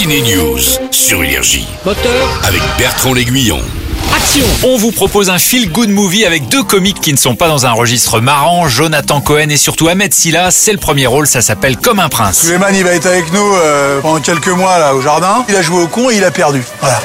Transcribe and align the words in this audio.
Ciné 0.00 0.22
News 0.22 0.58
sur 0.90 1.22
Énergie 1.22 1.68
Moteur, 1.84 2.40
avec 2.44 2.62
Bertrand 2.78 3.12
L'Aiguillon. 3.12 3.60
action 4.16 4.46
On 4.62 4.78
vous 4.78 4.92
propose 4.92 5.28
un 5.28 5.36
feel-good 5.36 5.90
movie 5.90 6.24
avec 6.24 6.48
deux 6.48 6.62
comiques 6.62 7.02
qui 7.02 7.12
ne 7.12 7.18
sont 7.18 7.36
pas 7.36 7.48
dans 7.48 7.66
un 7.66 7.72
registre 7.72 8.18
marrant, 8.18 8.66
Jonathan 8.66 9.20
Cohen 9.20 9.50
et 9.50 9.58
surtout 9.58 9.88
Ahmed 9.88 10.14
Silla. 10.14 10.50
C'est 10.50 10.72
le 10.72 10.78
premier 10.78 11.06
rôle, 11.06 11.26
ça 11.26 11.42
s'appelle 11.42 11.76
Comme 11.76 12.00
un 12.00 12.08
prince. 12.08 12.40
Suleiman, 12.40 12.74
il 12.74 12.82
va 12.82 12.92
être 12.92 13.04
avec 13.04 13.30
nous 13.34 13.54
euh, 13.56 14.00
pendant 14.00 14.20
quelques 14.20 14.48
mois 14.48 14.78
là 14.78 14.94
au 14.94 15.02
jardin. 15.02 15.44
Il 15.50 15.56
a 15.56 15.60
joué 15.60 15.82
au 15.82 15.86
con 15.86 16.08
et 16.08 16.16
il 16.16 16.24
a 16.24 16.30
perdu. 16.30 16.62
Voilà. 16.80 16.98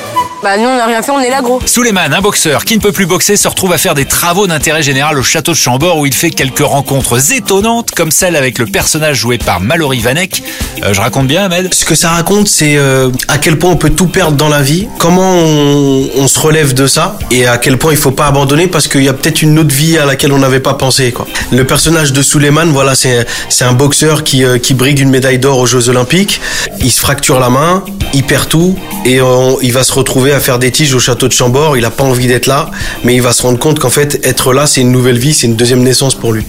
Bah 0.46 0.57
nous 0.57 0.68
on 0.68 0.77
n'a 0.77 0.86
rien 0.86 1.02
fait, 1.02 1.12
on 1.12 1.20
est 1.21 1.32
là 1.32 1.41
gros. 1.41 1.59
Suleiman, 1.66 2.14
un 2.14 2.21
boxeur 2.21 2.66
qui 2.66 2.75
ne 2.75 2.80
peut 2.80 2.91
plus 2.91 3.07
boxer, 3.07 3.36
se 3.36 3.48
retrouve 3.48 3.73
à 3.73 3.80
faire 3.80 3.95
des 3.95 4.05
travaux 4.05 4.45
d'intérêt 4.45 4.84
général 4.84 5.18
au 5.18 5.23
château 5.23 5.54
de 5.54 5.57
Chambord 5.57 5.98
où 5.98 6.05
il 6.05 6.14
fait 6.14 6.30
quelques 6.30 6.59
rencontres 6.59 7.32
étonnantes 7.34 7.89
comme 7.95 8.12
celle 8.12 8.36
avec 8.36 8.59
le 8.59 8.68
personnage 8.68 9.18
joué 9.18 9.39
par 9.39 9.59
Mallory 9.59 10.02
Vanek. 10.02 10.44
Euh, 10.84 10.94
je 10.94 11.02
raconte 11.02 11.26
bien 11.26 11.45
Ahmed? 11.45 11.73
Ce 11.73 11.84
que 11.84 11.95
ça 11.95 12.12
raconte, 12.12 12.48
c'est 12.48 12.77
euh, 12.77 13.09
à 13.27 13.39
quel 13.39 13.58
point 13.58 13.72
on 13.72 13.76
peut 13.76 13.89
tout 13.89 14.05
perdre 14.05 14.38
dans 14.38 14.48
la 14.48 14.62
vie, 14.62 14.88
comment 15.00 15.31
on, 15.34 16.09
on 16.16 16.27
se 16.27 16.38
relève 16.38 16.75
de 16.75 16.86
ça, 16.86 17.17
et 17.31 17.48
à 17.48 17.58
quel 17.58 17.80
point 17.80 17.94
il 17.94 17.98
faut 17.98 18.12
pas 18.12 18.27
abandonner 18.27 18.67
parce 18.67 18.88
qu'il 18.88 19.03
y 19.03 19.09
a 19.09 19.14
peut-être 19.14 19.41
une 19.41 19.58
autre 19.58 19.73
vie 19.73 19.98
à 19.98 20.05
laquelle 20.05 20.31
on 20.31 20.38
n'avait 20.38 20.59
pas 20.59 20.75
pensé. 20.75 21.12
Quoi. 21.12 21.25
Le 21.52 21.66
personnage 21.66 22.14
de 22.14 22.22
Suleiman, 22.22 22.67
voilà, 22.72 22.94
c'est 22.94 23.25
c'est 23.50 23.66
un 23.66 23.73
boxeur 23.73 24.23
qui, 24.23 24.45
euh, 24.45 24.59
qui 24.59 24.75
brigue 24.75 25.00
une 25.00 25.09
médaille 25.09 25.39
d'or 25.39 25.58
aux 25.58 25.66
Jeux 25.66 25.89
Olympiques. 25.89 26.39
Il 26.81 26.91
se 26.91 27.00
fracture 27.00 27.39
la 27.39 27.50
main, 27.50 27.84
il 28.14 28.23
perd 28.23 28.48
tout, 28.48 28.77
et 29.05 29.22
on- 29.22 29.59
il 29.62 29.72
va 29.72 29.84
se 29.84 29.94
retrouver 29.94 30.34
à 30.34 30.40
faire 30.40 30.59
des 30.59 30.72
tiges 30.72 30.94
au 30.94 31.00
château 31.00 31.27
de 31.27 31.34
Chambord. 31.34 31.77
Il 31.77 31.86
a 31.86 31.91
pas 31.91 32.04
envie 32.04 32.27
d'être 32.27 32.48
là, 32.48 32.70
mais 33.04 33.16
il 33.16 33.22
va 33.22 33.31
se 33.31 33.41
rendre 33.44 33.59
compte 33.59 33.80
qu'en 33.80 33.90
fait, 33.90 34.20
être 34.26 34.52
là, 34.54 34.68
c'est 34.68 34.81
une 34.81 34.91
nouvelle 34.91 35.18
vie, 35.18 35.34
c'est 35.34 35.48
une 35.48 35.55
deuxième 35.55 35.84
naissance 35.84 36.16
pour 36.16 36.34
lui. 36.34 36.45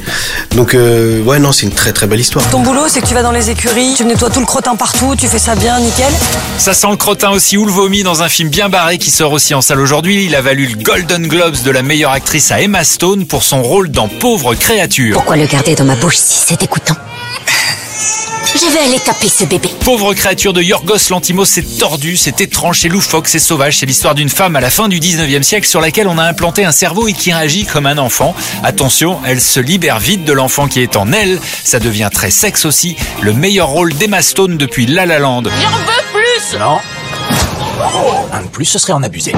Donc, 0.55 0.75
euh, 0.75 1.23
ouais, 1.23 1.39
non, 1.39 1.53
c'est 1.53 1.67
une 1.67 1.73
très 1.73 1.93
très 1.93 2.07
belle 2.07 2.21
histoire. 2.21 2.49
Ton 2.51 2.61
boulot, 2.61 2.85
c'est 2.89 3.01
que 3.01 3.07
tu 3.07 3.15
vas 3.15 3.23
dans 3.23 3.31
les 3.33 3.51
écuries, 3.51 3.95
tu 3.97 4.05
nettoies 4.05 4.31
tout 4.31 4.41
le 4.41 4.47
crottin 4.47 4.75
partout, 4.77 5.15
tu 5.19 5.27
fais 5.29 5.39
ça 5.39 5.55
bien, 5.55 5.79
nickel. 5.81 6.13
Ça 6.59 6.75
sent 6.75 6.89
le 6.91 6.97
crottin 6.97 7.31
aussi 7.31 7.57
ou 7.57 7.65
le 7.67 7.73
vomi 7.73 8.03
dans 8.03 8.23
un 8.23 8.29
film 8.29 8.49
bien 8.49 8.69
barré 8.69 8.99
qui 8.99 9.11
sort 9.11 9.33
aussi 9.33 9.55
en 9.55 9.61
salle 9.61 9.81
aujourd'hui. 9.81 10.25
Il 10.25 10.35
a 10.35 10.41
valu 10.41 10.67
le 10.67 10.83
Golden 10.83 11.27
Globes 11.29 11.63
de 11.65 11.71
la 11.71 11.83
meilleure 11.83 12.13
actrice 12.13 12.51
à 12.51 12.61
Emma 12.61 12.85
Stone 12.85 13.27
pour 13.27 13.43
son 13.43 13.63
rôle 13.63 13.91
dans 13.91 14.09
Pauvre 14.09 14.55
créature. 14.55 15.15
Pourquoi 15.15 15.37
le 15.37 15.47
garder 15.47 15.75
dans 15.75 15.85
ma 15.85 15.95
bouche 15.97 16.17
si 16.17 16.45
c'est 16.47 16.61
dégoûtant 16.61 16.95
Je 18.57 18.73
vais 18.73 18.79
aller 18.79 18.99
taper 18.99 19.29
ce 19.29 19.45
bébé. 19.45 19.69
Pauvre 19.85 20.15
créature 20.15 20.55
de 20.55 20.63
Yorgos 20.63 21.11
Lantimos, 21.11 21.45
c'est 21.45 21.79
tordu, 21.79 22.17
c'est 22.17 22.41
étrange, 22.41 22.81
c'est 22.81 22.89
loufoque, 22.89 23.29
c'est 23.29 23.39
sauvage. 23.39 23.77
C'est 23.77 23.85
l'histoire 23.85 24.15
d'une 24.15 24.31
femme 24.31 24.57
à 24.57 24.61
la 24.63 24.71
fin 24.71 24.89
du 24.89 24.99
19e 24.99 25.43
siècle 25.43 25.69
sur 25.69 25.83
laquelle 25.83 26.09
on 26.09 26.17
a 26.17 26.25
implanté 26.25 26.65
un 26.65 26.73
cerveau 26.73 27.07
et 27.07 27.13
qui 27.13 27.35
réagit 27.35 27.67
comme 27.67 27.85
un 27.85 27.99
enfant. 27.99 28.35
Attention, 28.63 29.21
elle 29.27 29.43
se 29.43 29.61
libère 29.61 29.99
vite 29.99 30.25
de 30.25 30.33
l'enfant 30.33 30.69
qui 30.69 30.81
est 30.81 30.97
en 30.97 31.13
elle. 31.13 31.39
Ça 31.65 31.81
devient 31.81 32.09
très 32.11 32.31
sexe 32.31 32.65
aussi. 32.65 32.97
Le 33.21 33.35
meilleur 33.35 33.69
rôle 33.69 33.93
d'Emma 33.93 34.23
Stone 34.23 34.57
depuis 34.57 34.87
La 34.87 35.05
La 35.05 35.19
Land. 35.19 35.43
Non. 36.59 36.79
Un 38.33 38.43
de 38.43 38.49
plus, 38.49 38.65
ce 38.65 38.79
serait 38.79 38.95
en 38.95 39.03
abuser. 39.03 39.35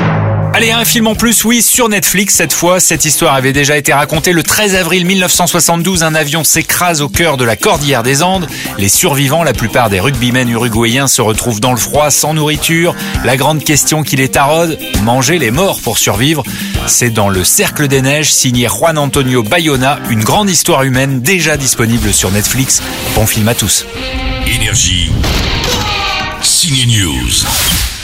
Allez, 0.59 0.73
un 0.73 0.85
film 0.85 1.07
en 1.07 1.15
plus, 1.15 1.45
oui, 1.45 1.63
sur 1.63 1.89
Netflix 1.89 2.35
cette 2.35 2.53
fois. 2.53 2.81
Cette 2.81 3.05
histoire 3.05 3.35
avait 3.35 3.53
déjà 3.53 3.77
été 3.77 3.93
racontée 3.93 4.33
le 4.33 4.43
13 4.43 4.75
avril 4.75 5.07
1972. 5.07 6.03
Un 6.03 6.17
avion 6.17 6.43
s'écrase 6.43 7.01
au 7.01 7.09
cœur 7.09 7.37
de 7.37 7.45
la 7.45 7.55
cordillère 7.55 8.03
des 8.03 8.25
Andes. 8.25 8.49
Les 8.77 8.89
survivants, 8.89 9.45
la 9.45 9.53
plupart 9.53 9.89
des 9.89 10.01
rugbymen 10.01 10.49
uruguayens, 10.49 11.07
se 11.07 11.23
retrouvent 11.23 11.61
dans 11.61 11.71
le 11.71 11.77
froid, 11.79 12.11
sans 12.11 12.35
nourriture. 12.35 12.97
La 13.25 13.37
grande 13.37 13.63
question 13.63 14.03
qui 14.03 14.17
les 14.17 14.31
taraude, 14.31 14.77
manger 15.05 15.39
les 15.39 15.53
morts 15.53 15.79
pour 15.81 15.97
survivre. 15.97 16.43
C'est 16.89 17.11
dans 17.11 17.29
Le 17.29 17.45
Cercle 17.45 17.87
des 17.87 18.03
Neiges, 18.03 18.33
signé 18.33 18.67
Juan 18.67 18.99
Antonio 18.99 19.45
Bayona, 19.45 20.01
une 20.11 20.25
grande 20.25 20.51
histoire 20.51 20.83
humaine 20.83 21.21
déjà 21.21 21.57
disponible 21.57 22.13
sur 22.13 22.33
Netflix. 22.33 22.83
Bon 23.15 23.27
film 23.27 23.47
à 23.47 23.55
tous. 23.55 23.87
Énergie. 24.45 25.13
News. 26.89 27.98